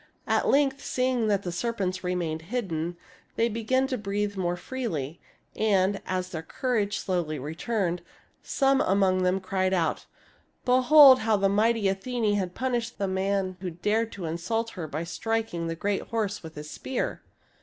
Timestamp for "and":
5.55-6.01